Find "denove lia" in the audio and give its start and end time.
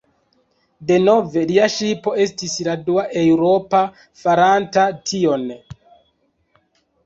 0.91-1.67